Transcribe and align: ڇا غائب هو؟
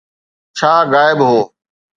ڇا 0.57 0.71
غائب 0.91 1.19
هو؟ 1.27 1.39